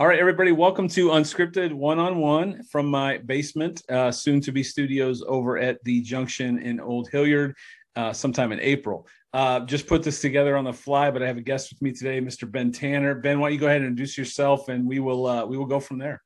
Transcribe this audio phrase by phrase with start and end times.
[0.00, 4.52] All right, everybody, welcome to Unscripted One on One from my basement, uh, soon to
[4.52, 7.56] be studios over at the Junction in Old Hilliard,
[7.96, 9.08] uh, sometime in April.
[9.32, 11.90] Uh, just put this together on the fly, but I have a guest with me
[11.90, 12.48] today, Mr.
[12.48, 13.16] Ben Tanner.
[13.16, 15.66] Ben, why don't you go ahead and introduce yourself, and we will uh, we will
[15.66, 16.22] go from there.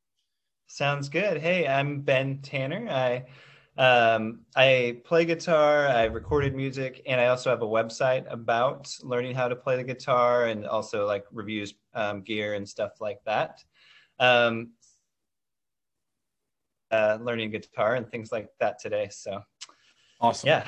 [0.67, 1.39] Sounds good.
[1.39, 2.87] Hey, I'm Ben Tanner.
[2.91, 3.25] I
[3.79, 9.35] um, I play guitar, I recorded music, and I also have a website about learning
[9.35, 13.65] how to play the guitar and also like reviews um, gear and stuff like that.
[14.19, 14.73] Um,
[16.91, 19.09] uh, learning guitar and things like that today.
[19.11, 19.43] So
[20.21, 20.49] awesome.
[20.49, 20.67] Yeah.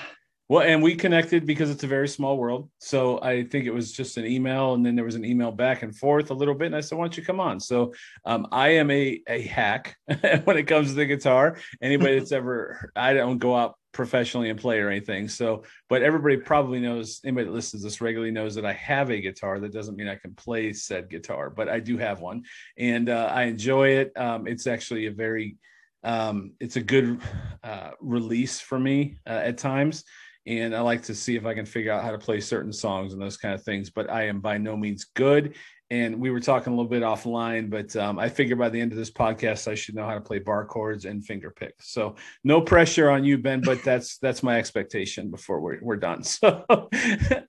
[0.54, 2.70] Well, and we connected because it's a very small world.
[2.78, 5.82] So I think it was just an email, and then there was an email back
[5.82, 6.66] and forth a little bit.
[6.66, 7.92] And I said, "Why don't you come on?" So
[8.24, 9.96] um, I am a a hack
[10.44, 11.56] when it comes to the guitar.
[11.82, 15.26] Anybody that's ever, I don't go out professionally and play or anything.
[15.26, 17.18] So, but everybody probably knows.
[17.24, 19.58] Anybody that listens to this regularly knows that I have a guitar.
[19.58, 22.44] That doesn't mean I can play said guitar, but I do have one,
[22.78, 24.12] and uh, I enjoy it.
[24.16, 25.56] Um, it's actually a very
[26.04, 27.20] um, it's a good
[27.64, 30.04] uh, release for me uh, at times
[30.46, 33.12] and I like to see if I can figure out how to play certain songs
[33.12, 33.90] and those kind of things.
[33.90, 35.54] But I am by no means good.
[35.90, 38.92] And we were talking a little bit offline, but um, I figure by the end
[38.92, 41.74] of this podcast, I should know how to play bar chords and finger pick.
[41.80, 46.22] So no pressure on you, Ben, but that's that's my expectation before we're we're done.
[46.44, 46.64] So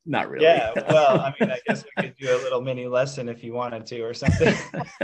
[0.06, 0.46] not really.
[0.46, 0.72] Yeah.
[0.90, 3.86] Well, I mean, I guess we could do a little mini lesson if you wanted
[3.88, 4.54] to or something.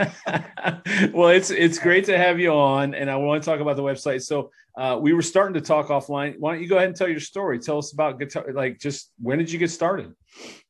[1.14, 3.84] well, it's it's great to have you on, and I want to talk about the
[3.84, 4.22] website.
[4.22, 4.52] So
[4.82, 6.34] uh, we were starting to talk offline.
[6.40, 7.60] Why don't you go ahead and tell your story?
[7.60, 8.48] Tell us about guitar.
[8.52, 10.16] Like, just when did you get started?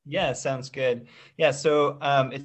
[0.06, 1.08] Yeah, sounds good.
[1.38, 2.44] Yeah, so um, it's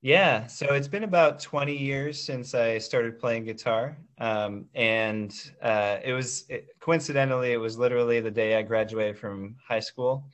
[0.00, 3.98] Yeah, so it's been about 20 years since I started playing guitar.
[4.18, 9.56] Um, and uh, it was it, coincidentally, it was literally the day I graduated from
[9.66, 10.28] high school.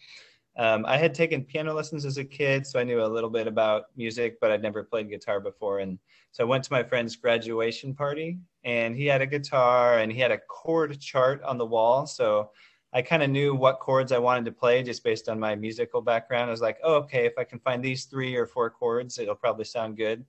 [0.59, 3.47] Um, I had taken piano lessons as a kid, so I knew a little bit
[3.47, 5.79] about music, but I'd never played guitar before.
[5.81, 5.99] And
[6.31, 10.21] so I went to my friend's graduation party, and he had a guitar and he
[10.21, 12.07] had a chord chart on the wall.
[12.07, 12.51] So
[12.95, 16.01] I kind of knew what chords I wanted to play just based on my musical
[16.01, 16.49] background.
[16.49, 19.35] I was like, oh, okay, if I can find these three or four chords, it'll
[19.35, 20.25] probably sound good.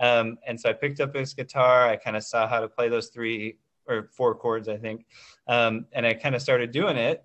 [0.00, 1.86] Um, and so I picked up his guitar.
[1.86, 5.04] I kind of saw how to play those three or four chords, I think.
[5.46, 7.22] Um, and I kind of started doing it.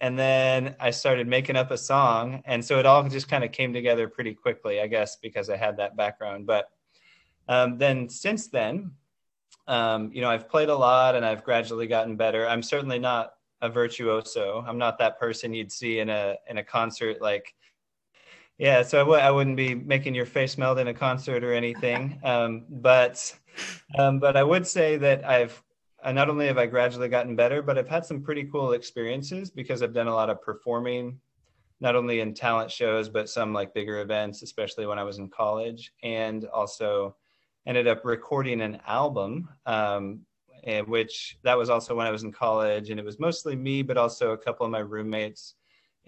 [0.00, 2.42] And then I started making up a song.
[2.46, 5.56] And so it all just kind of came together pretty quickly, I guess, because I
[5.56, 6.46] had that background.
[6.46, 6.68] But
[7.48, 8.90] um, then since then,
[9.68, 12.46] um, you know, I've played a lot and I've gradually gotten better.
[12.46, 13.35] I'm certainly not
[13.66, 14.64] a virtuoso.
[14.66, 17.54] I'm not that person you'd see in a in a concert like
[18.58, 21.52] yeah, so I w- I wouldn't be making your face melt in a concert or
[21.52, 22.18] anything.
[22.24, 23.34] Um, but
[23.98, 25.62] um, but I would say that I've
[26.02, 29.50] uh, not only have I gradually gotten better, but I've had some pretty cool experiences
[29.50, 31.20] because I've done a lot of performing,
[31.80, 35.28] not only in talent shows, but some like bigger events, especially when I was in
[35.28, 37.16] college, and also
[37.66, 40.20] ended up recording an album um,
[40.66, 43.82] and which that was also when I was in college, and it was mostly me,
[43.82, 45.54] but also a couple of my roommates,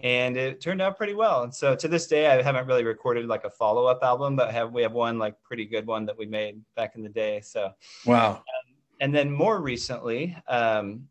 [0.01, 1.43] and it turned out pretty well.
[1.43, 4.51] And so to this day, I haven't really recorded like a follow up album, but
[4.51, 7.41] have we have one like pretty good one that we made back in the day.
[7.41, 7.71] So
[8.05, 8.31] wow.
[8.31, 8.43] Um,
[8.99, 11.07] and then more recently, um,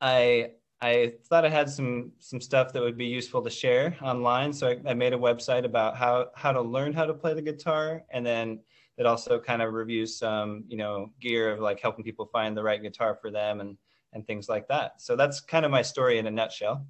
[0.00, 4.52] I I thought I had some some stuff that would be useful to share online,
[4.52, 7.42] so I, I made a website about how how to learn how to play the
[7.42, 8.60] guitar, and then
[8.98, 12.62] that also kind of reviews some, you know, gear of like helping people find the
[12.62, 13.78] right guitar for them and
[14.12, 15.00] and things like that.
[15.00, 16.86] So that's kind of my story in a nutshell.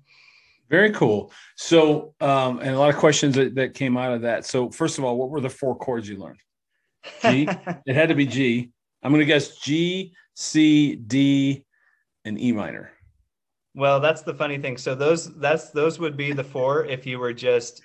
[0.70, 1.32] Very cool.
[1.56, 4.44] So, um, and a lot of questions that, that came out of that.
[4.44, 6.40] So, first of all, what were the four chords you learned?
[7.22, 7.48] G.
[7.86, 8.70] it had to be G.
[9.02, 11.64] I'm going to guess G, C, D,
[12.24, 12.92] and E minor.
[13.74, 14.76] Well, that's the funny thing.
[14.76, 17.82] So those that's those would be the four if you were just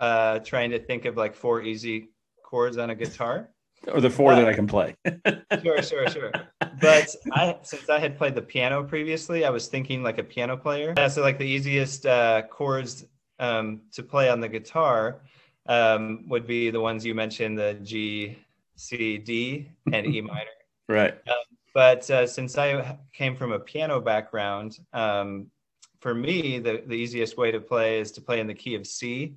[0.00, 2.10] uh, trying to think of like four easy
[2.44, 3.50] chords on a guitar
[3.92, 4.94] or the four but, that I can play.
[5.62, 6.32] sure, sure, sure.
[6.80, 10.56] But I, since I had played the piano previously, I was thinking like a piano
[10.56, 10.94] player.
[10.96, 13.06] Yeah, so like the easiest uh, chords
[13.38, 15.20] um, to play on the guitar
[15.66, 18.38] um, would be the ones you mentioned: the G,
[18.76, 20.50] C, D, and E minor.
[20.88, 21.14] Right.
[21.28, 25.50] Um, but uh, since I came from a piano background, um,
[25.98, 28.86] for me, the, the easiest way to play is to play in the key of
[28.86, 29.34] C,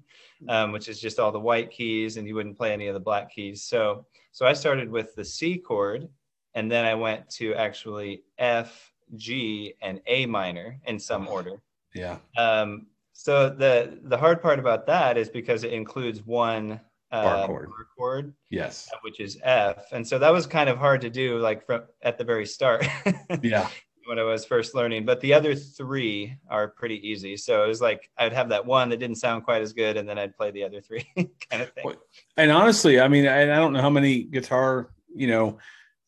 [0.48, 3.00] um, which is just all the white keys, and you wouldn't play any of the
[3.00, 3.64] black keys.
[3.64, 6.08] So so I started with the C chord,
[6.54, 11.62] and then I went to actually F, G, and A minor in some order.
[11.94, 12.18] Yeah.
[12.38, 16.80] Um, so the the hard part about that is because it includes one
[17.12, 17.70] uh, bar chord.
[17.70, 18.90] bar chord, Yes.
[19.02, 19.92] which is F.
[19.92, 22.86] And so that was kind of hard to do, like from at the very start.
[23.42, 23.68] Yeah.
[24.10, 27.38] When I was first learning, but the other three are pretty easy.
[27.38, 30.10] So it was like I'd have that one that didn't sound quite as good, and
[30.10, 31.94] then I'd play the other three kind of thing.
[32.36, 35.60] And honestly, I mean, I, I don't know how many guitar, you know,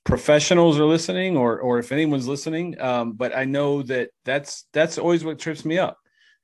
[0.03, 2.81] professionals are listening or or if anyone's listening.
[2.81, 6.00] Um, but I know that that's that's always what trips me up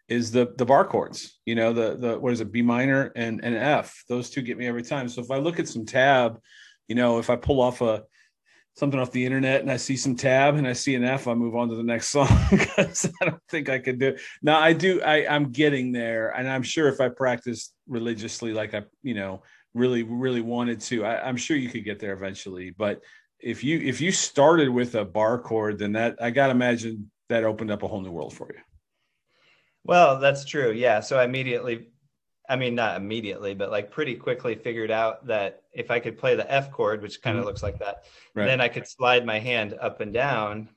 [0.08, 1.40] is the the bar chords.
[1.48, 4.04] You know, the the what is it, B minor and and F.
[4.08, 5.10] Those two get me every time.
[5.10, 6.40] So if I look at some tab,
[6.88, 8.04] you know, if I pull off a
[8.78, 11.34] something off the internet and I see some tab and I see an F, I
[11.34, 14.22] move on to the next song because I don't think I could do it.
[14.44, 18.76] Now I do, I, I'm getting there, and I'm sure if I practiced religiously, like
[18.76, 19.42] I, you know,
[19.74, 22.70] really, really wanted to, I, I'm sure you could get there eventually.
[22.70, 23.02] But
[23.40, 27.44] if you if you started with a bar chord, then that I gotta imagine that
[27.44, 28.60] opened up a whole new world for you.
[29.84, 30.72] Well, that's true.
[30.72, 31.00] Yeah.
[31.00, 31.90] So I immediately,
[32.50, 36.36] I mean, not immediately, but like pretty quickly figured out that if I could play
[36.36, 37.48] the F chord, which kind of Mhm.
[37.48, 38.46] looks like that, Right.
[38.46, 40.70] then I could slide my hand up and down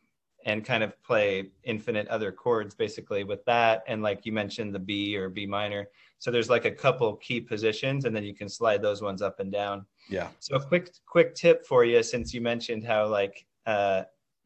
[0.46, 3.84] and kind of play infinite other chords basically with that.
[3.86, 5.88] And like you mentioned, the B or B minor.
[6.18, 9.38] So there's like a couple key positions, and then you can slide those ones up
[9.40, 9.86] and down.
[10.08, 10.28] yeah.
[10.40, 14.04] So a quick quick tip for you, since you mentioned how like uh,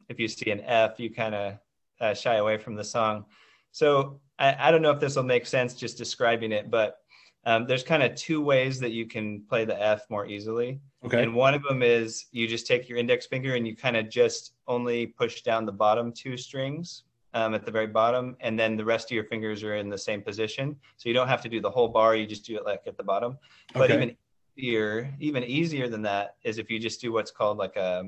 [0.09, 1.57] if you see an F, you kind of
[2.01, 3.25] uh, shy away from the song.
[3.71, 6.99] So I, I don't know if this will make sense just describing it, but
[7.45, 10.79] um, there's kind of two ways that you can play the F more easily.
[11.03, 11.21] Okay.
[11.21, 14.09] And one of them is you just take your index finger and you kind of
[14.09, 17.03] just only push down the bottom two strings
[17.35, 19.97] um, at the very bottom, and then the rest of your fingers are in the
[19.97, 20.75] same position.
[20.97, 22.97] So you don't have to do the whole bar; you just do it like at
[22.97, 23.37] the bottom.
[23.73, 23.95] But Okay.
[23.95, 24.17] even
[24.57, 28.05] easier, even easier than that is if you just do what's called like a,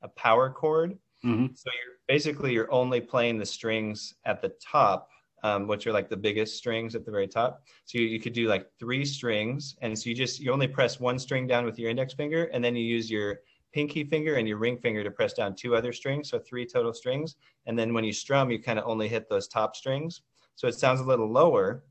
[0.00, 0.98] a power chord.
[1.22, 1.56] Mhm.
[1.56, 5.10] So you're basically you're only playing the strings at the top,
[5.42, 7.62] um, which are like the biggest strings at the very top.
[7.84, 11.00] So you, you could do like three strings, and so you just you only press
[11.00, 13.40] one string down with your index finger, and then you use your
[13.72, 16.92] pinky finger and your ring finger to press down two other strings, so three total
[16.92, 17.36] strings.
[17.66, 20.22] And then when you strum, you kind of only hit those top strings.
[20.56, 21.84] So it sounds a little lower,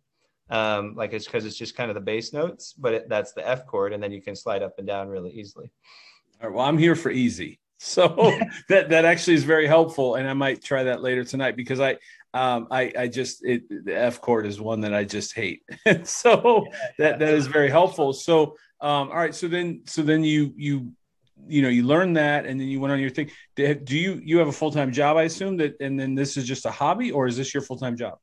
[0.50, 3.48] um, like it's because it's just kind of the bass notes, but it, that's the
[3.48, 5.71] F chord, and then you can slide up and down really easily.
[6.42, 7.59] All right, well, I'm here for easy.
[7.77, 8.38] So
[8.69, 11.98] that that actually is very helpful, and I might try that later tonight because I
[12.33, 15.63] um I I just it, the F chord is one that I just hate.
[16.04, 16.66] so
[16.98, 18.13] that that is very helpful.
[18.13, 20.94] So um all right, so then so then you you
[21.48, 23.31] you know you learn that and then you went on your thing.
[23.56, 25.18] Do you you have a full time job?
[25.18, 27.78] I assume that, and then this is just a hobby, or is this your full
[27.78, 28.18] time job?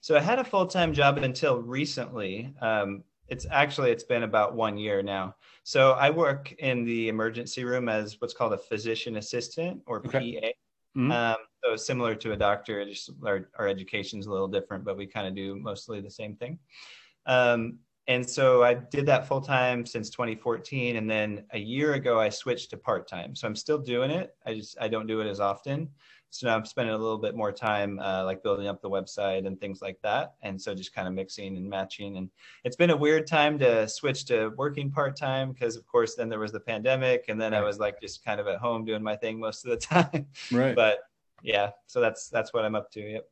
[0.00, 2.54] So I had a full time job until recently.
[2.60, 5.34] Um, it's actually it's been about one year now.
[5.64, 10.38] So I work in the emergency room as what's called a physician assistant or Okay.
[10.40, 10.52] PA.
[10.96, 11.12] Mhm.
[11.12, 15.06] Um, so similar to a doctor, just our, our education's a little different, but we
[15.06, 16.58] kind of do mostly the same thing.
[17.26, 17.78] Um,
[18.08, 22.28] and so I did that full time since 2014, and then a year ago I
[22.28, 23.34] switched to part time.
[23.34, 24.36] So I'm still doing it.
[24.46, 25.88] I just I don't do it as often.
[26.30, 29.46] So now I'm spending a little bit more time uh, like building up the website
[29.46, 30.34] and things like that.
[30.42, 32.16] And so just kind of mixing and matching.
[32.16, 32.30] And
[32.64, 36.28] it's been a weird time to switch to working part time because of course then
[36.28, 39.02] there was the pandemic, and then I was like just kind of at home doing
[39.02, 40.76] my thing most of the time Right.
[40.76, 40.98] but
[41.42, 43.28] yeah so that's that's what i'm up to yep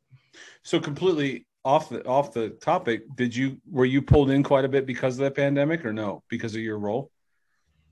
[0.63, 4.69] so completely off the off the topic, did you were you pulled in quite a
[4.69, 7.09] bit because of the pandemic, or no, because of your role?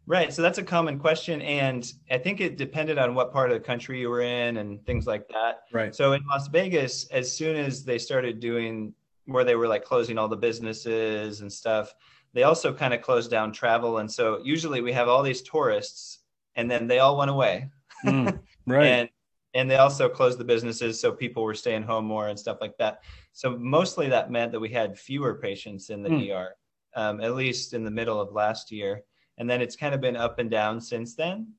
[0.05, 3.55] right so that's a common question and i think it depended on what part of
[3.57, 5.95] the country you were in and things like that Right.
[5.95, 8.93] so in las vegas as soon as they started doing
[9.27, 11.95] where they were like closing all the businesses and stuff
[12.33, 16.19] they also kind of closed down travel and so usually we have all these tourists
[16.57, 17.69] and then they all went away
[18.05, 18.85] Mm, right.
[18.85, 19.09] and
[19.53, 22.77] and they also closed the businesses so people were staying home more and stuff like
[22.77, 23.01] that
[23.33, 26.31] so mostly that meant that we had fewer patients in the Hmm.
[26.31, 26.55] er
[26.95, 29.03] um, at least in the middle of last year
[29.37, 31.53] and then it's kind of been up and down since then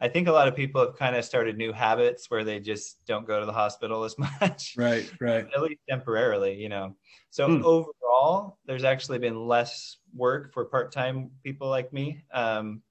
[0.00, 3.04] i think a lot of people have kind of started new habits where they just
[3.06, 5.04] don't go to the hospital as much right.
[5.20, 5.46] Right.
[5.54, 6.96] at least temporarily you know
[7.30, 7.62] so Hmm.
[7.62, 12.82] overall there's actually been less work for part-time people like me um,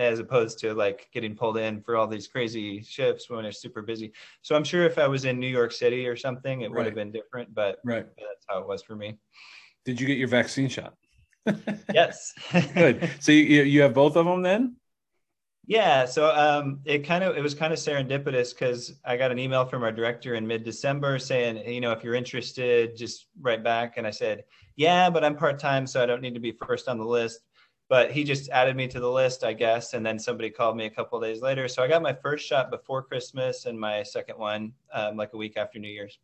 [0.00, 3.82] as opposed to like getting pulled in for all these crazy shifts when it's super
[3.82, 6.86] busy so i'm sure if i was in new york city or something it would
[6.86, 8.06] have been different but Right.
[8.16, 9.18] that's how it was for me
[9.84, 10.94] Did you get your vaccine shot?
[11.94, 12.32] yes
[12.74, 13.08] Good.
[13.20, 14.76] So you you- you have both of them then?
[15.66, 19.38] Yeah, so um, it kind of it was kind of serendipitous because I got an
[19.38, 23.62] email from our director in mid December saying, you know, if you're interested, just write
[23.62, 23.94] back.
[23.96, 24.42] And I said,
[24.74, 27.40] yeah, but I'm part time, so I don't need to be first on the list.
[27.90, 30.86] But he just added me to the list, I guess, and then somebody called me
[30.86, 31.66] a couple days later.
[31.66, 35.36] So I got my first shot before Christmas and my second one um, like a
[35.36, 36.20] week after New Year's.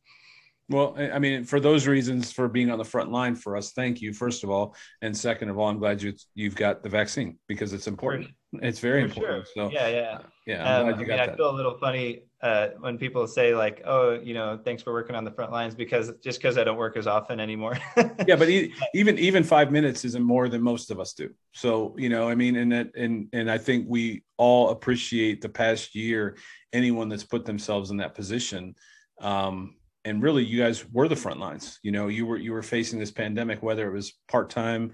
[0.68, 4.02] Well, I mean, for those reasons, for being on the front line for us, thank
[4.02, 4.75] you, first of all.
[5.00, 8.30] And second of all, I'm glad you, you've got the vaccine because it's important.
[8.52, 9.46] It's very important.
[9.54, 9.68] Sure.
[9.68, 10.18] So, yeah, yeah.
[10.44, 10.78] Yeah.
[10.78, 14.35] Um, I, mean, I feel a little funny uh, when people say, like, oh, you
[14.35, 17.06] know, thanks for working on the front lines because just because I don't work as
[17.06, 17.78] often anymore.
[18.26, 18.35] yeah.
[18.35, 18.49] But
[18.94, 21.30] even, even five minutes isn't more than most of us do.
[21.52, 25.49] So, you know, I mean, and that, and, and I think we all appreciate the
[25.49, 26.37] past year,
[26.73, 28.75] anyone that's put themselves in that position.
[29.20, 29.75] Um,
[30.06, 31.78] and really you guys were the front lines.
[31.82, 34.92] You know you were you were facing this pandemic whether it was part-time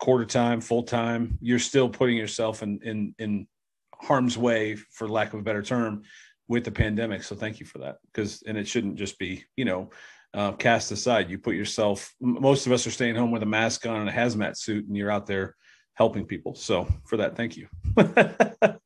[0.00, 3.46] quarter time full time you're still putting yourself in in in
[3.94, 6.02] harm's way for lack of a better term
[6.48, 7.22] with the pandemic.
[7.22, 9.90] So thank you for that because and it shouldn't just be you know
[10.34, 11.30] uh, cast aside.
[11.30, 14.12] You put yourself most of us are staying home with a mask on and a
[14.12, 15.54] hazmat suit and you're out there
[15.94, 16.54] helping people.
[16.54, 17.68] So for that thank you.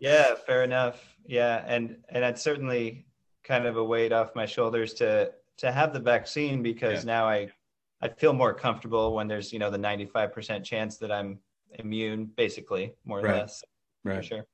[0.00, 1.16] Yeah fair enough.
[1.26, 3.06] Yeah and and that's certainly
[3.46, 7.12] kind of a weight off my shoulders to to have the vaccine because yeah.
[7.12, 7.48] now I
[8.02, 11.38] I feel more comfortable when there's you know the 95% chance that I'm
[11.78, 13.36] immune basically more or right.
[13.36, 13.64] less.
[14.04, 14.16] Right.
[14.16, 14.46] for sure.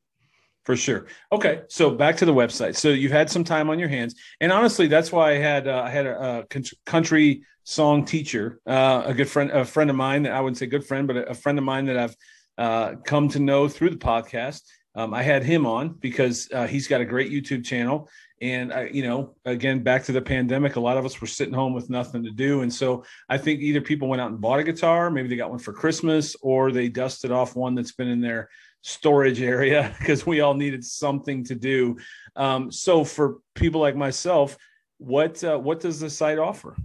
[0.65, 1.07] For sure.
[1.33, 2.77] Okay so back to the website.
[2.77, 5.83] So you've had some time on your hands and honestly that's why i had uh,
[5.85, 10.23] i had a, a, country song teacher uh, a good friend a friend of mine
[10.25, 12.17] that i wouldn't say good friend but a, a friend of mine that i've
[12.59, 14.63] uh, come to know through the podcast
[14.95, 18.09] um, I had him on because uh, he's got a great YouTube channel
[18.43, 21.55] and I, you know, again, back to the pandemic, a lot of us were sitting
[21.55, 22.63] home with nothing to do.
[22.63, 25.51] And so I think either people went out and bought a guitar, maybe they got
[25.51, 30.27] one for Christmas, or they dusted off one that's been in their storage area because
[30.27, 31.97] we all needed something to do.
[32.35, 34.59] Um, so for people like myself,
[34.99, 36.77] what uh, what does the site offer?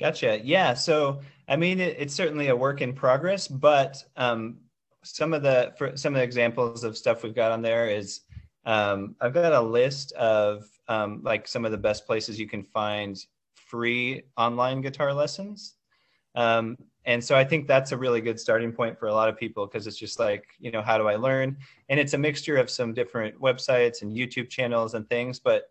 [0.00, 0.40] Gotcha.
[0.42, 0.74] Yeah.
[0.74, 4.58] So I mean, it, it's certainly a work in progress, but um,
[5.04, 8.20] some of the for some of the examples of stuff we've got on there is
[8.64, 12.62] um, I've got a list of um, like some of the best places you can
[12.62, 13.18] find
[13.54, 15.74] free online guitar lessons.
[16.34, 19.36] Um, and so I think that's a really good starting point for a lot of
[19.36, 21.56] people because it's just like, you know, how do I learn?
[21.88, 25.64] And it's a mixture of some different websites and YouTube channels and things, but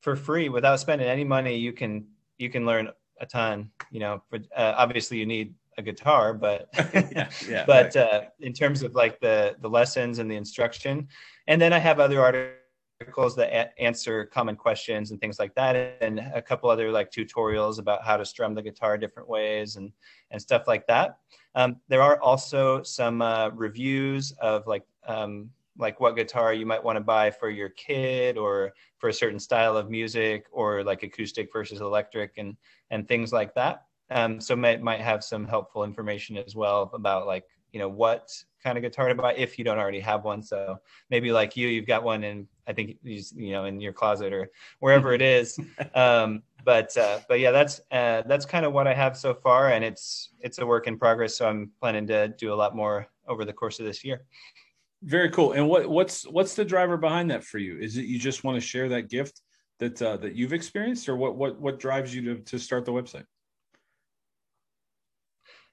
[0.00, 2.06] for free without spending any money, you can
[2.38, 2.88] you can learn
[3.20, 3.70] a ton.
[3.90, 7.96] You know, for, uh, obviously you need a guitar, but yeah, yeah, but right.
[7.96, 11.08] uh, in terms of like the the lessons and the instruction,
[11.46, 15.76] and then I have other articles that a- answer common questions and things like that,
[16.02, 19.92] and a couple other like tutorials about how to strum the guitar different ways and
[20.30, 21.18] and stuff like that.
[21.54, 26.82] Um, there are also some uh, reviews of like um, like what guitar you might
[26.82, 31.04] want to buy for your kid or for a certain style of music or like
[31.04, 32.56] acoustic versus electric and
[32.90, 37.26] and things like that um, so might might have some helpful information as well about
[37.26, 38.30] like you know what
[38.62, 40.42] kind of guitar to buy if you don't already have one.
[40.42, 40.78] So
[41.10, 44.32] maybe like you, you've got one in I think you, you know in your closet
[44.32, 44.50] or
[44.80, 45.58] wherever it is.
[45.94, 49.72] Um, but uh, but yeah, that's uh, that's kind of what I have so far,
[49.72, 51.36] and it's it's a work in progress.
[51.36, 54.24] So I'm planning to do a lot more over the course of this year.
[55.02, 55.52] Very cool.
[55.52, 57.78] And what what's what's the driver behind that for you?
[57.78, 59.40] Is it you just want to share that gift
[59.78, 62.92] that uh, that you've experienced, or what what what drives you to to start the
[62.92, 63.24] website?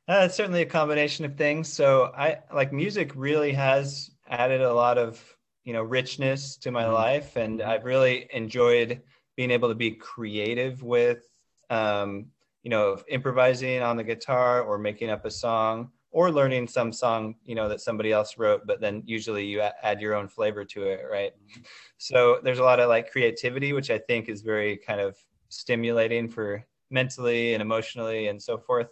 [0.07, 1.71] Uh, it's certainly a combination of things.
[1.71, 5.19] So I like music really has added a lot of
[5.63, 6.93] you know richness to my mm-hmm.
[6.93, 9.01] life, and I've really enjoyed
[9.35, 11.27] being able to be creative with
[11.69, 12.27] um,
[12.61, 17.35] you know improvising on the guitar or making up a song or learning some song
[17.43, 20.83] you know that somebody else wrote but then usually you add your own flavor to
[20.83, 21.61] it right mm-hmm.
[21.97, 25.17] so there's a lot of like creativity which i think is very kind of
[25.49, 28.87] stimulating for mentally and emotionally and so forth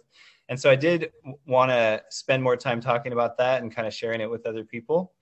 [0.48, 1.10] and so I did
[1.46, 4.64] want to spend more time talking about that and kind of sharing it with other
[4.64, 5.12] people.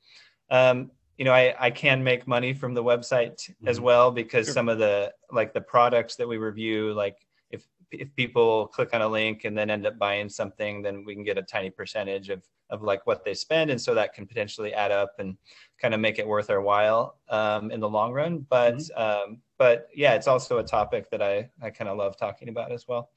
[0.50, 3.68] Um, you know, I, I can make money from the website mm-hmm.
[3.68, 4.54] as well because sure.
[4.54, 7.16] some of the like the products that we review, like
[7.50, 11.14] if if people click on a link and then end up buying something, then we
[11.14, 14.26] can get a tiny percentage of of like what they spend, and so that can
[14.26, 15.36] potentially add up and
[15.80, 18.44] kind of make it worth our while um, in the long run.
[18.48, 19.30] But mm-hmm.
[19.32, 22.72] um, but yeah, it's also a topic that I I kind of love talking about
[22.72, 23.10] as well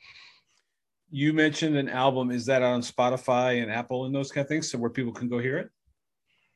[1.15, 2.29] you mentioned an album.
[2.29, 5.29] Is that on Spotify and Apple and those kind of things, so where people can
[5.29, 5.69] go hear it?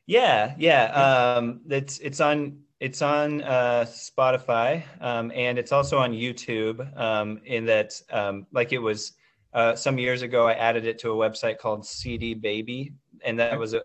[0.06, 0.84] Yeah, yeah.
[0.92, 6.78] Um, it's it's on it's on uh, Spotify um, and it's also on YouTube.
[6.98, 9.12] Um, in that, um, like it was
[9.54, 12.92] uh, some years ago, I added it to a website called CD Baby,
[13.24, 13.82] and that was a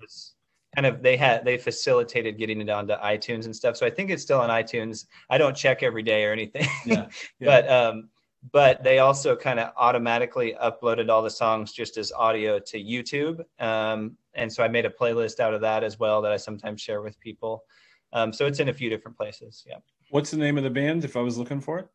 [0.00, 0.32] was
[0.74, 3.76] kind of they had they facilitated getting it onto iTunes and stuff.
[3.76, 5.04] So I think it's still on iTunes.
[5.28, 7.46] I don't check every day or anything, yeah, yeah.
[7.46, 8.08] but um,
[8.52, 13.40] but they also kind of automatically uploaded all the songs just as audio to YouTube.
[13.58, 16.80] Um, and so I made a playlist out of that as well that I sometimes
[16.80, 17.64] share with people.
[18.12, 19.64] Um, so it's in a few different places.
[19.66, 19.78] Yeah.
[20.10, 21.88] What's the name of the band if I was looking for it?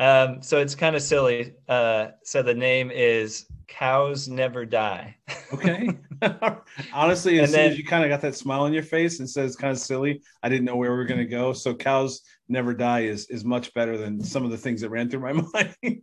[0.00, 1.52] Um, so it's kind of silly.
[1.68, 5.14] Uh, so the name is Cows Never Die.
[5.52, 5.90] okay.
[6.92, 9.20] Honestly, as and soon then, as you kind of got that smile on your face
[9.20, 11.52] and says kind of silly, I didn't know where we were going to go.
[11.52, 15.10] So Cows Never Die is is much better than some of the things that ran
[15.10, 16.02] through my mind.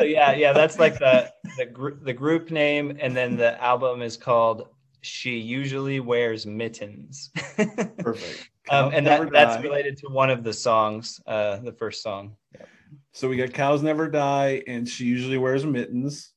[0.00, 4.18] yeah, yeah, that's like the the group the group name, and then the album is
[4.18, 4.68] called
[5.00, 7.30] She Usually Wears Mittens.
[7.98, 8.50] Perfect.
[8.68, 12.36] Um, and that, that's related to one of the songs, uh, the first song.
[12.54, 12.68] Yep.
[13.12, 16.32] So we got cows never die, and she usually wears mittens.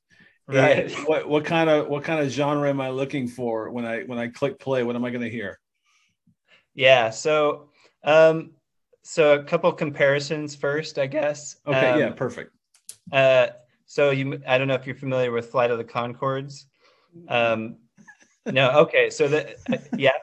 [0.46, 0.92] Right.
[0.92, 4.02] And what what kind of what kind of genre am I looking for when I
[4.02, 4.82] when I click play?
[4.82, 5.58] What am I going to hear?
[6.74, 7.10] Yeah.
[7.10, 7.70] So
[8.02, 8.52] um,
[9.02, 11.56] so a couple comparisons first, I guess.
[11.66, 11.90] Okay.
[11.90, 12.10] Um, yeah.
[12.10, 12.52] Perfect.
[13.12, 13.48] Uh,
[13.86, 16.64] so you, I don't know if you're familiar with Flight of the Conchords.
[17.28, 17.76] Um,
[18.46, 18.70] no.
[18.80, 19.10] Okay.
[19.10, 20.12] So the uh, yeah.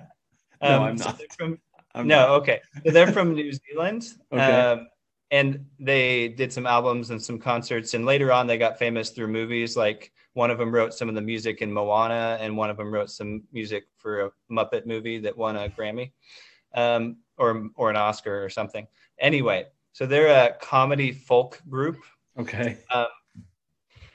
[0.64, 1.18] Um, no, I'm not.
[1.18, 1.58] So from,
[1.96, 2.18] I'm no.
[2.18, 2.30] Not.
[2.42, 2.62] Okay.
[2.86, 4.14] So they're from New Zealand.
[4.32, 4.44] Okay.
[4.44, 4.88] Um,
[5.32, 7.94] and they did some albums and some concerts.
[7.94, 9.78] And later on they got famous through movies.
[9.78, 12.94] Like one of them wrote some of the music in moana and one of them
[12.94, 16.12] wrote some music for a muppet movie that won a grammy
[16.76, 18.86] um, or, or an oscar or something.
[19.20, 21.98] Anyway so they're a comedy folk group.
[22.38, 22.78] Okay.
[22.94, 23.08] Um,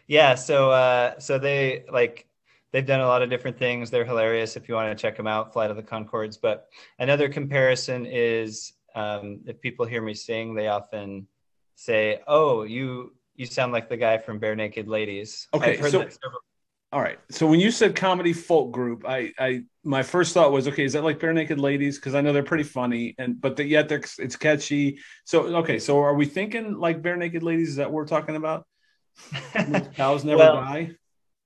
[0.06, 2.28] yeah so uh, so they like
[2.72, 3.90] they've done a lot of different things.
[3.90, 6.68] They're hilarious if you want to check them out flight of the conchords but
[6.98, 11.28] another comparison is um, if people hear me sing, they often
[11.74, 16.08] say, "Oh, you you sound like the guy from Barenaked Ladies." Okay, so
[16.92, 17.18] all right.
[17.30, 20.94] So when you said comedy folk group, I I my first thought was, okay, is
[20.94, 21.98] that like Barenaked Ladies?
[21.98, 24.98] Because I know they're pretty funny, and but the, yet they're, it's catchy.
[25.24, 27.68] So okay, so are we thinking like Barenaked Ladies?
[27.68, 28.66] Is that what we're talking about?
[29.94, 30.92] Cows never well, die.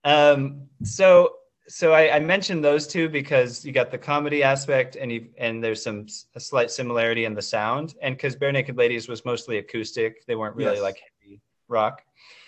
[0.04, 0.68] Um.
[0.84, 1.34] So
[1.70, 5.62] so I, I, mentioned those two because you got the comedy aspect and you, and
[5.62, 7.94] there's some a slight similarity in the sound.
[8.02, 10.82] And because Barenaked Ladies was mostly acoustic they weren't really yes.
[10.82, 12.02] like heavy rock.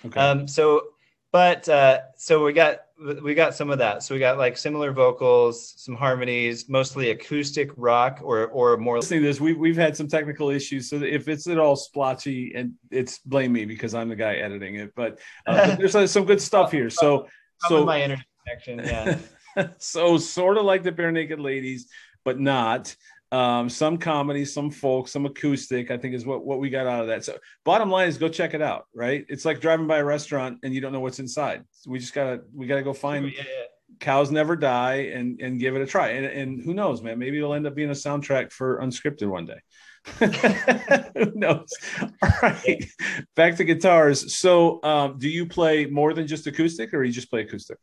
[0.04, 0.18] Okay.
[0.18, 0.88] um so
[1.30, 2.80] but uh so we got
[3.22, 4.02] we got some of that.
[4.02, 9.20] So we got like similar vocals some harmonies mostly acoustic rock or or more listening
[9.20, 10.90] to this we've, we've had some technical issues.
[10.90, 14.74] So if it's at all splotchy and it's blame me because i'm the guy editing
[14.76, 16.90] it but, uh, but there's uh, some good stuff here.
[16.90, 17.28] So
[17.68, 19.18] so my internet connection.
[19.54, 19.68] Yeah.
[19.76, 21.86] so sort of like the Barenaked Ladies,
[22.24, 22.96] but not.
[23.32, 25.90] Um, some comedy, some folk, some acoustic.
[25.90, 27.24] I think is what what we got out of that.
[27.24, 28.86] So bottom line is go check it out.
[28.94, 29.24] Right?
[29.28, 31.64] It's like driving by a restaurant and you don't know what's inside.
[31.86, 33.26] we just gotta we gotta go find.
[33.26, 33.64] Yeah, yeah.
[34.00, 36.10] Cows never die and and give it a try.
[36.10, 37.18] And, and who knows, man?
[37.18, 39.60] Maybe it'll end up being a soundtrack for Unscripted one day.
[41.14, 41.72] Who knows?
[42.00, 42.84] All right,
[43.36, 44.36] back to guitars.
[44.36, 47.78] So, um, do you play more than just acoustic, or you just play acoustic?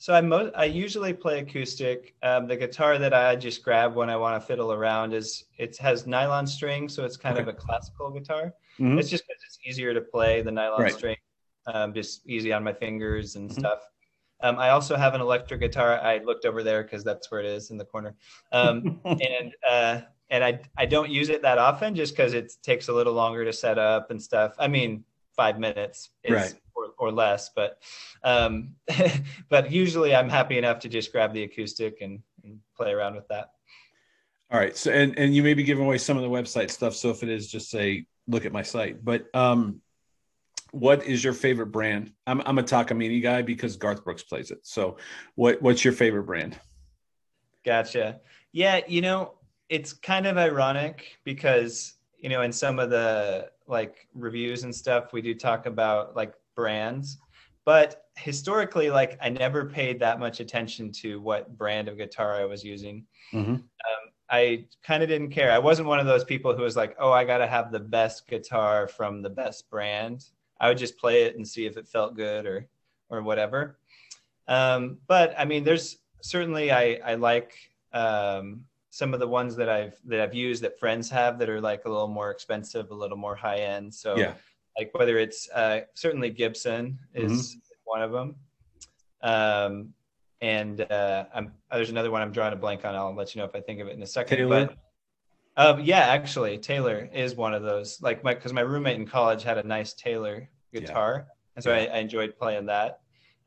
[0.00, 2.14] So I mo- I usually play acoustic.
[2.22, 5.76] Um, the guitar that I just grab when I want to fiddle around is it
[5.76, 7.42] has nylon strings, so it's kind okay.
[7.42, 8.54] of a classical guitar.
[8.78, 8.98] Mm-hmm.
[8.98, 10.94] It's just because it's easier to play the nylon right.
[10.94, 11.18] string,
[11.66, 13.60] um, just easy on my fingers and mm-hmm.
[13.60, 13.80] stuff.
[14.40, 16.00] Um, I also have an electric guitar.
[16.00, 18.14] I looked over there because that's where it is in the corner,
[18.52, 22.88] um, and uh, and I I don't use it that often just because it takes
[22.88, 24.54] a little longer to set up and stuff.
[24.58, 25.04] I mean,
[25.40, 27.78] five minutes is right or, or less, but
[28.24, 28.74] um,
[29.48, 33.26] but usually I'm happy enough to just grab the acoustic and, and play around with
[33.28, 33.52] that.
[34.50, 34.76] All right.
[34.76, 36.94] So and and you may be giving away some of the website stuff.
[36.94, 39.02] So if it is, just say look at my site.
[39.02, 39.80] But um,
[40.72, 42.12] what is your favorite brand?
[42.26, 44.60] I'm I'm a Takamine guy because Garth Brooks plays it.
[44.62, 44.98] So
[45.36, 46.58] what what's your favorite brand?
[47.64, 48.20] Gotcha.
[48.52, 49.34] Yeah, you know,
[49.70, 55.12] it's kind of ironic because you know in some of the like reviews and stuff
[55.12, 57.18] we do talk about like brands.
[57.64, 62.44] But historically like i never paid that much attention to what brand of guitar i
[62.44, 63.06] was using.
[63.32, 63.52] Mm-hmm.
[63.52, 63.62] um,
[64.28, 65.50] i kind of didn't care.
[65.50, 68.28] I wasn't one of those people who was like oh i gotta have the best
[68.28, 70.24] guitar from the best brand.
[70.60, 72.68] I would just play it and see if it felt good or
[73.08, 73.78] or whatever.
[74.48, 77.54] Um, but i mean there's certainly i i like
[77.92, 81.60] um, some of the ones that i've that i've used that friends have that are
[81.60, 84.34] like a little more expensive a little more high end so yeah
[84.78, 87.58] like whether it's uh, certainly Gibson is mm-hmm.
[87.84, 88.36] one of them.
[89.22, 89.94] Um,
[90.40, 92.94] and uh, I'm, uh, there's another one I'm drawing a blank on.
[92.94, 94.38] I'll let you know if I think of it in a second.
[94.38, 94.70] Taylor.
[95.54, 98.00] But um, yeah, actually, Taylor is one of those.
[98.00, 101.32] Like my, because my roommate in college had a nice Taylor guitar, yeah.
[101.56, 101.82] and so yeah.
[101.92, 103.00] I, I, enjoyed playing that.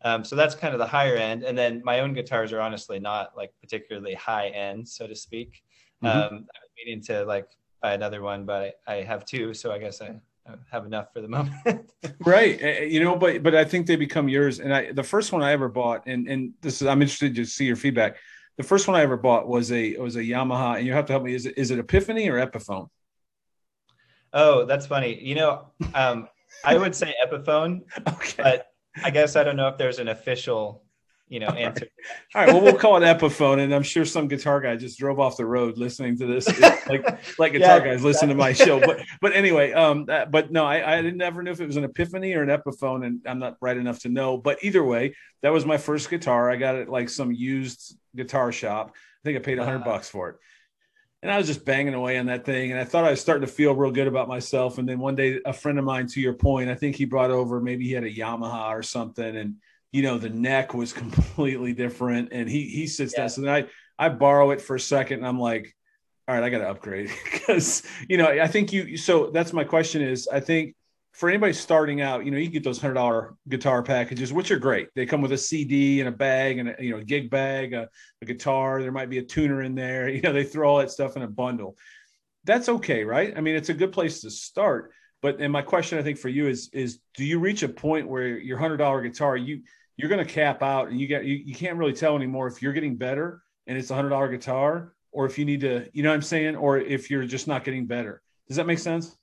[0.03, 2.99] Um, so that's kind of the higher end, and then my own guitars are honestly
[2.99, 5.63] not like particularly high end, so to speak.
[6.03, 6.17] Mm-hmm.
[6.17, 7.47] Um, I'm meaning to like
[7.81, 10.19] buy another one, but I, I have two, so I guess I
[10.71, 11.91] have enough for the moment.
[12.25, 12.89] right.
[12.89, 14.59] You know, but but I think they become yours.
[14.59, 17.45] And I the first one I ever bought, and and this is I'm interested to
[17.45, 18.17] see your feedback.
[18.57, 21.13] The first one I ever bought was a was a Yamaha, and you have to
[21.13, 21.33] help me.
[21.33, 22.89] Is it is it Epiphany or Epiphone?
[24.33, 25.23] Oh, that's funny.
[25.23, 26.27] You know, um,
[26.63, 27.81] I would say Epiphone.
[28.07, 28.43] Okay.
[28.43, 30.83] But I guess I don't know if there's an official
[31.33, 31.87] you know, answer.
[32.35, 32.53] All right.
[32.53, 35.45] Well, we'll call it Epiphone, and I'm sure some guitar guy just drove off the
[35.47, 36.47] road listening to this,
[36.87, 38.79] like like guitar yeah, guys listen to my show.
[38.79, 41.85] But but anyway, um, that, but no, I I never knew if it was an
[41.85, 44.37] Epiphany or an Epiphone, and I'm not right enough to know.
[44.37, 46.51] But either way, that was my first guitar.
[46.51, 48.91] I got it like some used guitar shop.
[48.93, 50.35] I think I paid a hundred uh, bucks for it.
[51.23, 52.71] And I was just banging away on that thing.
[52.71, 54.77] And I thought I was starting to feel real good about myself.
[54.77, 57.31] And then one day, a friend of mine, to your point, I think he brought
[57.31, 59.35] over maybe he had a Yamaha or something.
[59.37, 59.55] And
[59.93, 63.21] you know the neck was completely different and he he sits yeah.
[63.21, 63.65] down so then i
[63.97, 65.73] i borrow it for a second and i'm like
[66.27, 70.01] all right i gotta upgrade because you know i think you so that's my question
[70.01, 70.75] is i think
[71.13, 74.59] for anybody starting out you know you get those hundred dollar guitar packages which are
[74.59, 74.89] great.
[74.95, 77.73] They come with a cd and a bag and a you know a gig bag
[77.73, 77.87] a,
[78.21, 78.81] a guitar.
[78.81, 80.09] There might be a tuner in there.
[80.13, 81.77] You know they throw all that stuff in a bundle.
[82.43, 83.33] That's okay right?
[83.37, 84.91] I mean it's a good place to start.
[85.21, 88.09] But and my question i think for you is is do you reach a point
[88.09, 89.61] where your hundred dollar guitar you
[89.95, 92.61] you're going to cap out and you get you, you can't really tell anymore if
[92.61, 96.01] you're getting better and it's a hundred dollar guitar or if you need to you
[96.01, 96.55] know what i'm saying?
[96.55, 98.21] Or if you're just not getting better.
[98.47, 99.05] Does that make sense?
[99.05, 99.17] Does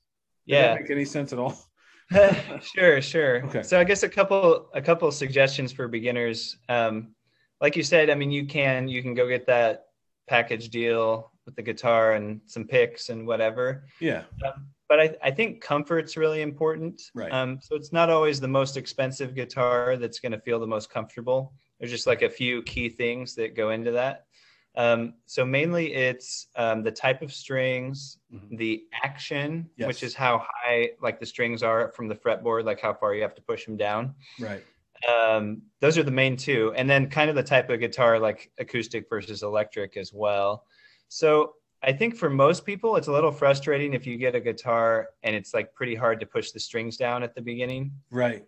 [0.45, 0.73] yeah.
[0.73, 1.70] make any sense at all
[2.61, 7.15] sure sure okay so i guess a couple a couple suggestions for beginners um
[7.59, 9.85] like you said i mean you can you can go get that
[10.27, 15.31] package deal with the guitar and some picks and whatever yeah um, but I, I,
[15.31, 17.01] think comfort's really important.
[17.15, 17.31] Right.
[17.31, 20.89] Um, so it's not always the most expensive guitar that's going to feel the most
[20.89, 21.53] comfortable.
[21.79, 24.25] There's just like a few key things that go into that.
[24.75, 28.55] Um, so mainly it's um, the type of strings, mm-hmm.
[28.55, 29.87] the action, yes.
[29.87, 33.21] which is how high like the strings are from the fretboard, like how far you
[33.21, 34.15] have to push them down.
[34.39, 34.63] Right.
[35.07, 38.51] Um, those are the main two, and then kind of the type of guitar, like
[38.59, 40.65] acoustic versus electric as well.
[41.07, 45.09] So I think for most people, it's a little frustrating if you get a guitar
[45.23, 47.91] and it's like pretty hard to push the strings down at the beginning.
[48.11, 48.45] Right.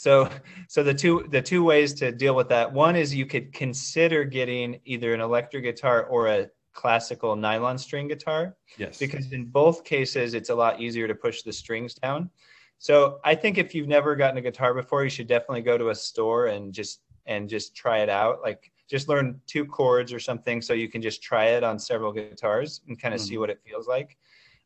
[0.00, 0.30] So,
[0.66, 2.72] so the two the two ways to deal with that.
[2.72, 8.08] One is you could consider getting either an electric guitar or a classical nylon string
[8.08, 8.56] guitar.
[8.78, 8.98] Yes.
[8.98, 12.30] Because in both cases, it's a lot easier to push the strings down.
[12.78, 15.90] So I think if you've never gotten a guitar before, you should definitely go to
[15.90, 18.40] a store and just and just try it out.
[18.40, 22.10] Like just learn two chords or something so you can just try it on several
[22.10, 23.28] guitars and kind of mm-hmm.
[23.28, 24.16] see what it feels like.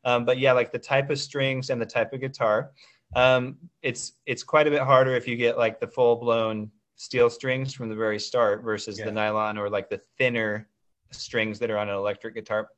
[0.05, 2.71] Um, but yeah, like the type of strings and the type of guitar,
[3.15, 7.29] um, it's it's quite a bit harder if you get like the full blown steel
[7.29, 9.05] strings from the very start versus yeah.
[9.05, 10.67] the nylon or like the thinner
[11.11, 12.69] strings that are on an electric guitar.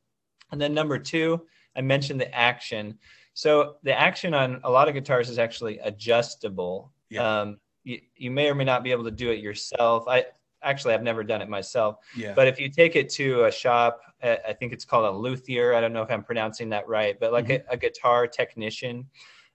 [0.52, 1.45] And then number two,
[1.76, 2.97] I mentioned the action.
[3.34, 6.91] So the action on a lot of guitars is actually adjustable.
[7.10, 7.41] Yeah.
[7.41, 10.08] Um, you, you may or may not be able to do it yourself.
[10.08, 10.26] I
[10.63, 11.97] actually I've never done it myself.
[12.15, 12.34] Yeah.
[12.34, 15.76] But if you take it to a shop, I think it's called a luthier.
[15.76, 17.69] I don't know if I'm pronouncing that right, but like mm-hmm.
[17.69, 19.06] a, a, guitar technician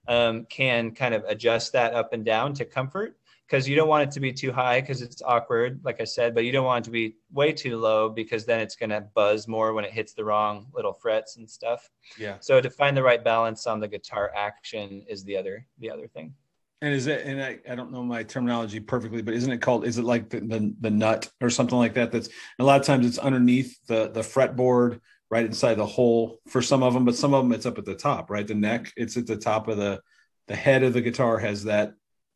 [0.07, 4.03] um, can kind of adjust that up and down to comfort because you don't want
[4.03, 6.83] it to be too high because it's awkward, like I said, but you don't want
[6.83, 9.91] it to be way too low because then it's going to buzz more when it
[9.91, 11.89] hits the wrong little frets and stuff.
[12.17, 12.37] Yeah.
[12.39, 16.07] So to find the right balance on the guitar action is the other the other
[16.07, 16.33] thing.
[16.81, 17.25] And is it?
[17.25, 19.85] And I, I don't know my terminology perfectly, but isn't it called?
[19.85, 22.11] Is it like the, the, the nut or something like that?
[22.11, 22.27] That's
[22.59, 24.99] a lot of times it's underneath the the fretboard,
[25.33, 27.85] right inside the hole for some of them, but some of them it's up at
[27.85, 28.45] the top, right?
[28.45, 29.99] The neck, it's at the top of the
[30.47, 31.95] the head of the guitar has that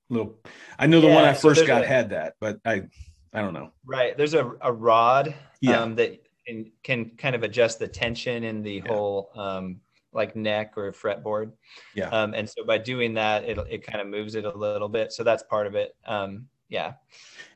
[0.10, 0.40] little.
[0.80, 2.84] I know the yeah, one I first got a, had that, but I
[3.32, 3.72] I don't know.
[3.86, 5.80] Right, there's a a rod yeah.
[5.80, 8.88] um, that can, can kind of adjust the tension in the yeah.
[8.88, 9.82] whole um,
[10.12, 11.52] like neck or fretboard.
[11.94, 12.10] Yeah.
[12.10, 15.12] Um, and so by doing that, it, it kind of moves it a little bit.
[15.12, 15.96] So that's part of it.
[16.06, 16.94] Um, yeah.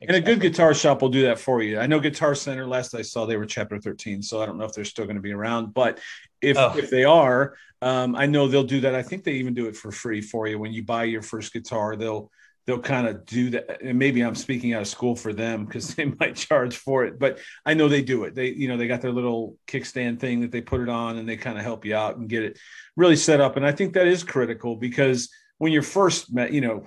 [0.00, 1.78] And a good guitar shop will do that for you.
[1.78, 2.66] I know Guitar Center.
[2.66, 5.16] Last I saw, they were Chapter 13, so I don't know if they're still going
[5.16, 5.74] to be around.
[5.74, 6.00] But
[6.40, 6.74] if oh.
[6.76, 8.94] if they are, um, I know they'll do that.
[8.94, 11.52] I think they even do it for free for you when you buy your first
[11.52, 11.94] guitar.
[11.94, 12.30] They'll
[12.66, 15.94] they'll kind of do that and maybe i'm speaking out of school for them because
[15.96, 18.86] they might charge for it but i know they do it they you know they
[18.86, 21.84] got their little kickstand thing that they put it on and they kind of help
[21.84, 22.58] you out and get it
[22.96, 26.60] really set up and i think that is critical because when you're first met you
[26.60, 26.84] know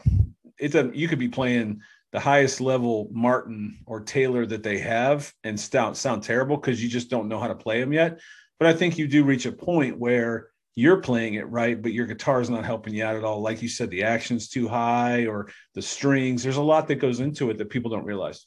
[0.57, 1.81] it's a you could be playing
[2.15, 6.88] the highest level martin or taylor that they have and sound sound terrible because you
[6.88, 8.19] just don't know how to play them yet
[8.58, 12.06] but i think you do reach a point where you're playing it right, but your
[12.06, 13.41] guitar is not helping you out at all.
[13.41, 16.43] Like you said, the action's too high or the strings.
[16.43, 18.45] There's a lot that goes into it that people don't realize.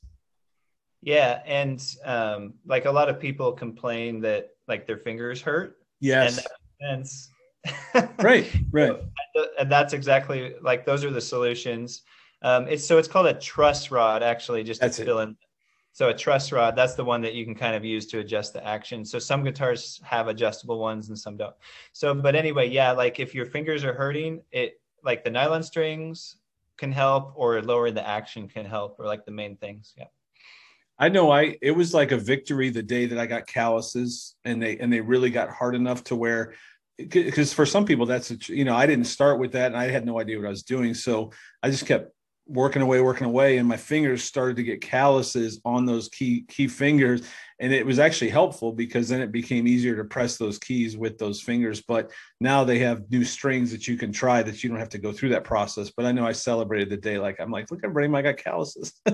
[1.00, 5.78] Yeah, and um, like a lot of people complain that like their fingers hurt.
[6.00, 6.46] Yes.
[6.81, 7.07] And
[8.20, 9.00] right, right.
[9.59, 12.02] and that's exactly like those are the solutions.
[12.42, 15.37] Um, it's so it's called a truss rod actually, just that's to fill in
[15.98, 18.53] so a truss rod, that's the one that you can kind of use to adjust
[18.53, 19.05] the action.
[19.05, 21.57] So some guitars have adjustable ones and some don't.
[21.92, 26.37] So, but anyway, yeah, like if your fingers are hurting, it like the nylon strings
[26.77, 29.92] can help, or lowering the action can help, or like the main things.
[29.98, 30.05] Yeah.
[31.01, 34.62] I know I it was like a victory the day that I got calluses and
[34.62, 36.55] they and they really got hard enough to where
[36.96, 39.90] because for some people that's a, you know I didn't start with that and I
[39.90, 41.31] had no idea what I was doing so
[41.62, 42.12] I just kept
[42.48, 46.66] working away working away and my fingers started to get calluses on those key key
[46.66, 47.22] fingers.
[47.61, 51.18] And it was actually helpful because then it became easier to press those keys with
[51.18, 51.82] those fingers.
[51.82, 54.98] But now they have new strings that you can try that you don't have to
[54.98, 55.90] go through that process.
[55.90, 58.38] But i know i celebrated the day like i'm like look at brain i got
[58.38, 58.94] calluses.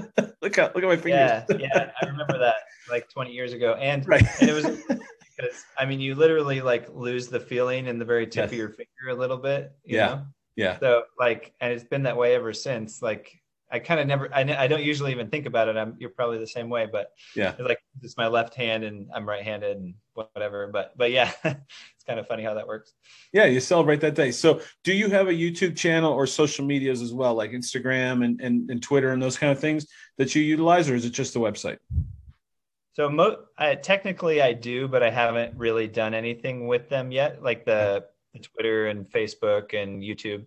[0.43, 1.11] Look at look at my fingers.
[1.11, 2.57] Yeah yeah i remember that
[2.91, 3.75] like 20 years ago.
[3.75, 4.25] And, right.
[4.41, 4.65] and it was
[5.37, 8.53] because i mean you literally like lose the feeling in the very tip yes.
[8.53, 10.07] of your finger a little bit yeah.
[10.07, 10.27] know?
[10.57, 13.41] Yeah so like and it's been that way ever since like
[13.75, 15.77] I kind of never, I, I don't usually even think about it.
[15.77, 19.29] I'm, you're probably the same way, but yeah, like it's my left hand and I'm
[19.29, 20.69] right handed and whatever.
[20.69, 22.93] But, but yeah, it's kind of funny how that works.
[23.33, 23.47] Yeah.
[23.47, 24.31] You celebrate that day.
[24.31, 28.41] So do you have a YouTube channel or social medias as well, like Instagram and,
[28.41, 29.89] and, and Twitter and those kind of things
[30.19, 31.79] that you utilize, or is it just the website?
[32.93, 37.43] So mo- I, technically I do, but I haven't really done anything with them yet,
[37.43, 40.45] like the, the Twitter and Facebook and YouTube.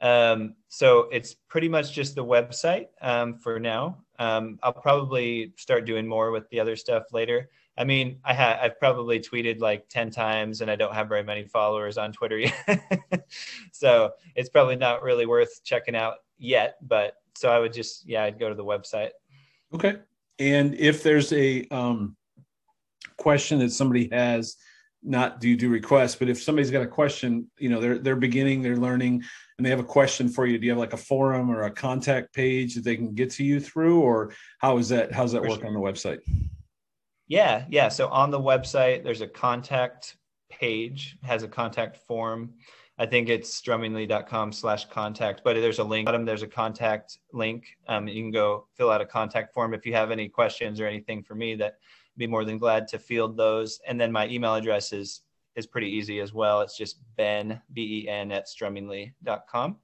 [0.00, 3.98] Um, so it's pretty much just the website um, for now.
[4.18, 7.50] Um, I'll probably start doing more with the other stuff later.
[7.78, 11.22] I mean, I have I've probably tweeted like 10 times and I don't have very
[11.22, 13.28] many followers on Twitter yet.
[13.72, 18.24] so it's probably not really worth checking out yet, but so I would just, yeah,
[18.24, 19.10] I'd go to the website.
[19.74, 19.96] Okay.
[20.38, 22.16] And if there's a um,
[23.18, 24.56] question that somebody has,
[25.06, 28.16] not do you do requests, but if somebody's got a question, you know, they're they're
[28.16, 29.22] beginning, they're learning,
[29.56, 31.70] and they have a question for you, do you have like a forum or a
[31.70, 35.12] contact page that they can get to you through, or how is that?
[35.12, 35.68] How's that for work sure.
[35.68, 36.18] on the website?
[37.28, 37.88] Yeah, yeah.
[37.88, 40.16] So on the website, there's a contact
[40.50, 42.54] page, has a contact form.
[42.98, 46.24] I think it's strummingly.com slash contact, but there's a link bottom.
[46.24, 47.66] There's a contact link.
[47.88, 50.86] Um, you can go fill out a contact form if you have any questions or
[50.86, 51.76] anything for me that
[52.16, 53.80] be more than glad to field those.
[53.86, 55.22] And then my email address is
[55.54, 56.60] is pretty easy as well.
[56.60, 59.76] It's just ben b e n at strummingly.com.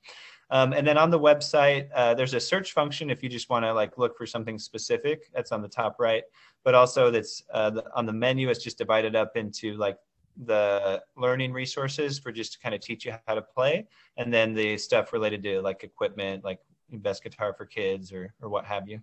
[0.50, 3.64] Um, and then on the website, uh, there's a search function if you just want
[3.64, 5.30] to like look for something specific.
[5.34, 6.24] That's on the top right.
[6.62, 8.50] But also that's uh, the, on the menu.
[8.50, 9.98] It's just divided up into like
[10.44, 14.54] the learning resources for just to kind of teach you how to play, and then
[14.54, 18.88] the stuff related to like equipment, like best guitar for kids or or what have
[18.88, 19.00] you.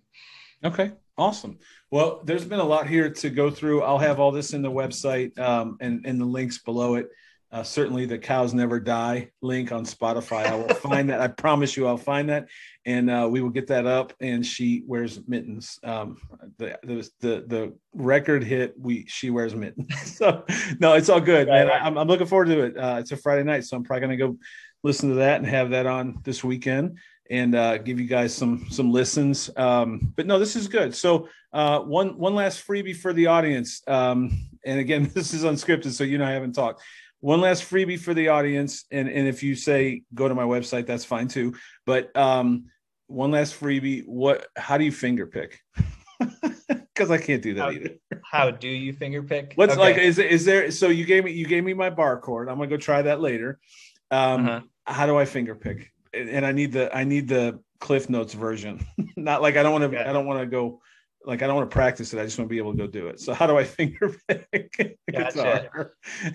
[0.64, 1.58] Okay, awesome.
[1.90, 3.82] Well, there's been a lot here to go through.
[3.82, 7.10] I'll have all this in the website um, and, and the links below it.
[7.52, 10.46] Uh, certainly, the cows never die link on Spotify.
[10.46, 11.20] I will find that.
[11.20, 12.46] I promise you, I'll find that,
[12.86, 14.12] and uh, we will get that up.
[14.20, 15.76] And she wears mittens.
[15.82, 16.18] Um,
[16.58, 18.74] the, the the the record hit.
[18.78, 19.88] We she wears mittens.
[20.16, 20.44] so
[20.78, 21.66] no, it's all good, right, man.
[21.66, 21.82] Right.
[21.82, 22.76] I, am I'm looking forward to it.
[22.76, 24.38] Uh, it's a Friday night, so I'm probably gonna go
[24.84, 26.98] listen to that and have that on this weekend
[27.30, 29.48] and uh, give you guys some some listens.
[29.56, 30.94] Um, but no, this is good.
[30.94, 35.92] So uh, one one last freebie for the audience, um, and again, this is unscripted,
[35.92, 36.82] so you know I haven't talked.
[37.20, 40.86] One last freebie for the audience, and and if you say go to my website,
[40.86, 41.54] that's fine too.
[41.86, 42.66] But um,
[43.06, 44.04] one last freebie.
[44.06, 44.46] What?
[44.56, 45.60] How do you finger pick?
[47.00, 47.90] Because I can't do that how, either.
[48.30, 49.54] how do you finger pick?
[49.54, 49.80] What's okay.
[49.80, 49.96] like?
[49.96, 50.70] Is is there?
[50.70, 52.46] So you gave me you gave me my bar chord.
[52.46, 53.58] I'm gonna go try that later.
[54.10, 54.60] Um, uh-huh.
[54.86, 55.90] How do I finger pick?
[56.12, 58.84] And I need the I need the Cliff Notes version.
[59.16, 60.80] Not like I don't want to I don't want to go
[61.24, 62.20] like I don't want to practice it.
[62.20, 63.20] I just want to be able to go do it.
[63.20, 64.98] So how do I finger pick?
[65.10, 65.90] Gotcha.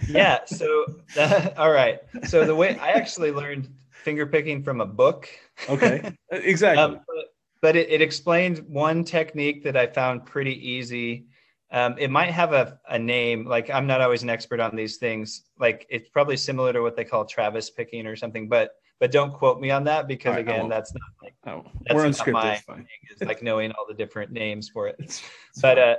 [0.08, 0.40] yeah.
[0.46, 0.86] So
[1.18, 2.00] uh, all right.
[2.26, 5.30] So the way I actually learned finger picking from a book.
[5.70, 6.12] Okay.
[6.32, 6.84] Exactly.
[6.84, 7.26] um, but,
[7.62, 11.26] but it, it, explained one technique that I found pretty easy.
[11.72, 13.46] Um, it might have a, a name.
[13.46, 15.44] Like I'm not always an expert on these things.
[15.60, 18.48] Like it's probably similar to what they call Travis picking or something.
[18.48, 22.06] But but don't quote me on that because again, that's not like oh, that's we're
[22.06, 22.34] unscripted.
[22.34, 24.96] My thing, is like knowing all the different names for it.
[25.00, 25.96] It's, it's but uh,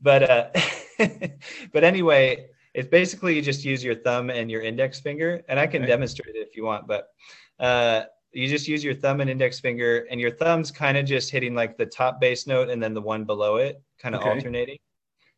[0.00, 0.48] but uh,
[1.72, 5.66] but anyway, it's basically you just use your thumb and your index finger, and I
[5.66, 5.90] can okay.
[5.90, 7.08] demonstrate it if you want, but.
[7.60, 11.30] Uh, you just use your thumb and index finger, and your thumb's kind of just
[11.30, 14.30] hitting like the top bass note and then the one below it, kind of okay.
[14.30, 14.78] alternating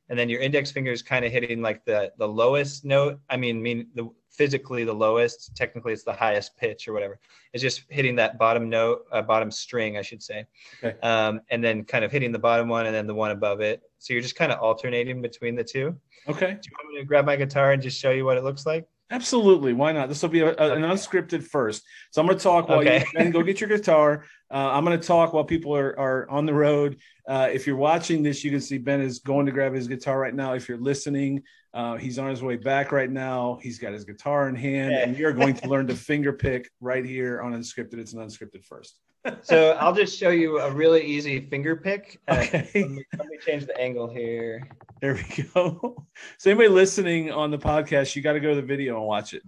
[0.08, 3.36] and then your index finger is kind of hitting like the the lowest note i
[3.36, 7.18] mean mean the physically the lowest technically it's the highest pitch or whatever.
[7.52, 10.46] It's just hitting that bottom note uh, bottom string i should say.
[10.82, 10.98] Okay.
[11.00, 13.82] um, and then kind of hitting the bottom one and then the one above it.
[13.98, 15.96] So you're just kind of alternating between the two.
[16.28, 16.46] Okay.
[16.46, 18.66] Do you want me to grab my guitar and just show you what it looks
[18.66, 19.74] like Absolutely.
[19.74, 20.08] Why not?
[20.08, 21.82] This will be a, a, an unscripted first.
[22.10, 23.04] So I'm going to talk while Okay.
[23.18, 24.24] you go get your guitar.
[24.50, 26.98] Uh, I'm going to talk while people are, are on the road.
[27.28, 30.18] Uh, if you're watching this, you can see Ben is going to grab his guitar
[30.18, 30.54] right now.
[30.54, 31.42] If you're listening,
[31.74, 33.58] uh, he's on his way back right now.
[33.62, 37.04] He's got his guitar in hand, and you're going to learn to finger pick right
[37.04, 37.94] here on Unscripted.
[37.98, 38.96] It's an unscripted first.
[39.42, 42.20] So I'll just show you a really easy finger pick.
[42.28, 42.68] Uh, Okay.
[42.74, 44.68] let, me, let me change the angle here.
[45.00, 46.06] There we go.
[46.38, 49.34] So anybody listening on the podcast, you got to go to the video and watch
[49.34, 49.42] it.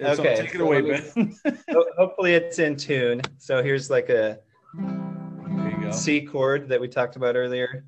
[0.00, 1.36] So Okay, take it so away, let Ben.
[1.98, 3.20] Hopefully it's in tune.
[3.38, 4.40] So here's like a
[4.74, 5.90] there you go.
[5.92, 7.84] C chord that we talked about earlier.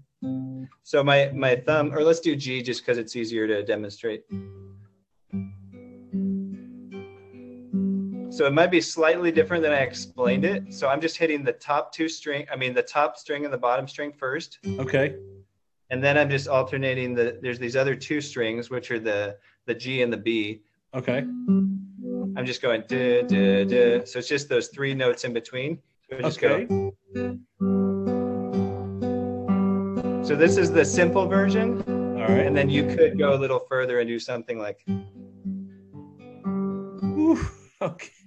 [0.83, 4.24] So my my thumb, or let's do G just because it's easier to demonstrate.
[8.35, 10.75] So it might be slightly different than I explained it.
[10.75, 13.59] So I'm just hitting the top two string, I mean the top string and the
[13.59, 14.59] bottom string first.
[14.66, 15.14] Okay.
[15.90, 19.75] And then I'm just alternating the there's these other two strings, which are the the
[19.75, 20.62] G and the B.
[20.94, 21.18] Okay.
[21.18, 24.05] I'm just going duh, duh, duh.
[24.05, 25.79] So it's just those three notes in between.
[26.11, 26.64] So just Okay.
[26.64, 26.92] go.
[30.25, 31.85] So this is the simple version.
[31.87, 32.47] All right.
[32.47, 34.85] And then you could go a little further and do something like,
[37.05, 37.38] Ooh,
[37.83, 38.23] okay.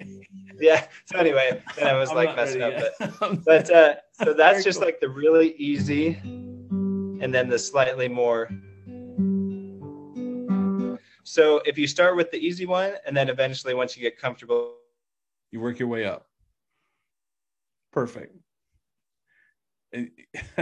[0.62, 0.86] yeah.
[1.06, 2.74] So anyway, then I was I'm like not messing up.
[2.74, 2.90] ready
[3.20, 4.88] But, but uh, so that's just cool.
[4.88, 8.50] like the really easy and then the slightly more.
[11.24, 14.76] So if you start with the easy one and then eventually once you get comfortable,
[15.52, 16.28] you work your way up.
[17.92, 18.36] Perfect.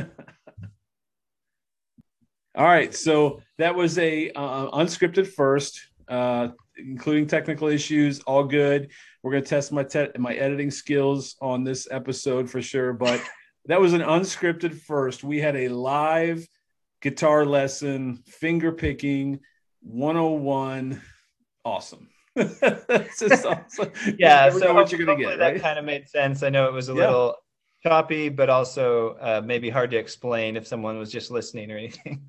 [2.55, 8.21] All right, so that was a uh, unscripted first, uh, including technical issues.
[8.21, 8.91] All good.
[9.25, 13.19] We're gonna test my te- my editing skills on this episode for sure, but
[13.65, 15.23] that was an unscripted first.
[15.23, 16.47] We had a live
[17.01, 19.39] guitar lesson, finger picking,
[19.81, 21.01] 101.
[21.65, 22.07] Awesome.
[22.38, 23.91] Awesome.
[24.19, 25.39] Yeah so what you're gonna get.
[25.39, 25.61] that right?
[25.61, 27.07] kind of made sense i know it was a Yeah.
[27.07, 27.35] little
[27.81, 32.27] choppy but also uh, maybe hard to explain if someone was just listening or anything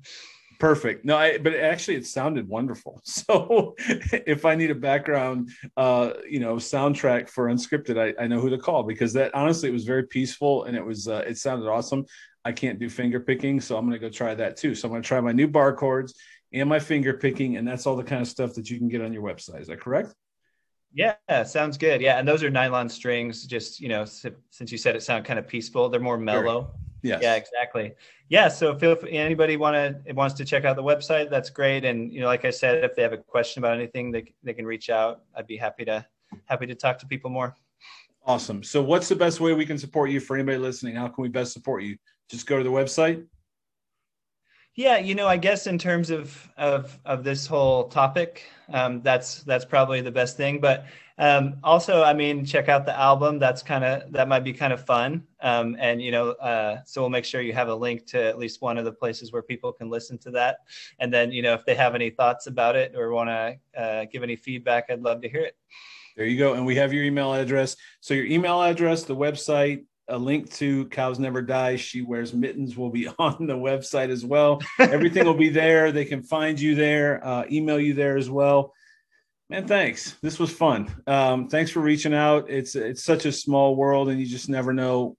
[0.59, 1.05] Perfect.
[1.05, 3.01] No, I, but actually, it sounded wonderful.
[3.27, 8.39] So, if I need a background, uh, you know, soundtrack for unscripted, I, I know
[8.39, 11.37] who to call because that honestly, it was very peaceful and it was, uh, it
[11.37, 12.05] sounded awesome.
[12.45, 14.75] I can't do finger picking, so I'm going to go try that too.
[14.75, 16.13] So I'm going to try my new bar chords
[16.53, 19.01] and my finger picking, and that's all the kind of stuff that you can get
[19.01, 19.61] on your website.
[19.61, 20.13] Is that correct?
[20.93, 24.95] yeah sounds good yeah and those are nylon strings just you know since you said
[24.95, 26.86] it sound kind of peaceful they're more mellow Yes.
[27.07, 27.93] Yeah exactly
[28.29, 31.85] yeah so feel if anybody want to wants to check out the website that's great
[31.85, 34.53] and you know like i said if they have a question about anything they, they
[34.53, 36.05] can reach out i'd be happy to
[36.45, 37.55] happy to talk to people more
[38.27, 38.61] Awesome.
[38.61, 40.95] So, what's the best way we can support you for anybody listening?
[40.95, 41.95] How can we best support you?
[42.29, 43.25] Just go to the website.
[44.77, 49.41] Yeah, you know, I guess in terms of of of this whole topic, um, that's
[49.41, 50.61] that's probably the best thing.
[50.61, 50.85] But
[51.17, 53.39] um, also, I mean, check out the album.
[53.39, 55.25] That's kind of that might be kind of fun.
[55.41, 58.37] Um, and you know, uh, so we'll make sure you have a link to at
[58.37, 60.59] least one of the places where people can listen to that.
[60.99, 64.05] And then, you know, if they have any thoughts about it or want to uh,
[64.11, 65.57] give any feedback, I'd love to hear it.
[66.15, 66.53] There you go.
[66.53, 67.75] And we have your email address.
[67.99, 71.75] So your email address, the website, a link to Cows Never Die.
[71.75, 74.61] She wears mittens will be on the website as well.
[74.79, 75.91] Everything will be there.
[75.91, 78.73] They can find you there, uh, email you there as well.
[79.49, 80.17] Man, thanks.
[80.21, 80.93] This was fun.
[81.07, 82.49] Um, thanks for reaching out.
[82.49, 85.15] It's it's such a small world, and you just never know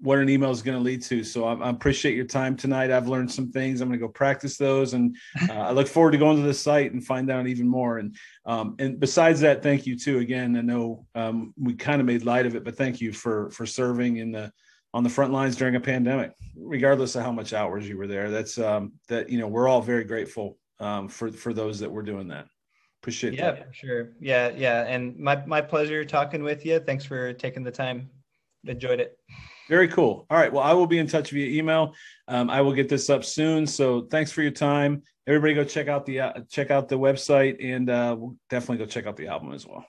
[0.00, 1.24] what an email is going to lead to.
[1.24, 2.90] So I, I appreciate your time tonight.
[2.90, 3.80] I've learned some things.
[3.80, 5.16] I'm going to go practice those, and
[5.48, 7.98] uh, I look forward to going to the site and find out even more.
[7.98, 10.18] And um, and besides that, thank you too.
[10.18, 13.50] Again, I know um, we kind of made light of it, but thank you for
[13.50, 14.52] for serving in the
[14.92, 18.30] on the front lines during a pandemic, regardless of how much hours you were there.
[18.30, 22.02] That's um, that you know we're all very grateful um, for for those that were
[22.02, 22.46] doing that.
[23.02, 23.66] Appreciate Yeah, that.
[23.66, 24.12] for sure.
[24.20, 24.84] Yeah, yeah.
[24.84, 26.78] And my my pleasure talking with you.
[26.78, 28.08] Thanks for taking the time.
[28.66, 29.18] Enjoyed it.
[29.68, 30.26] Very cool.
[30.30, 30.52] All right.
[30.52, 31.94] Well, I will be in touch via email.
[32.28, 33.66] Um, I will get this up soon.
[33.66, 35.02] So thanks for your time.
[35.26, 38.86] Everybody, go check out the uh, check out the website, and uh, we'll definitely go
[38.86, 39.86] check out the album as well.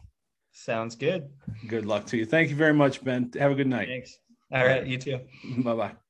[0.54, 1.28] Sounds good.
[1.68, 2.26] Good luck to you.
[2.26, 3.30] Thank you very much, Ben.
[3.38, 3.90] Have a good night.
[3.90, 4.18] Thanks.
[4.54, 5.20] All right, you too.
[5.58, 6.05] Bye bye.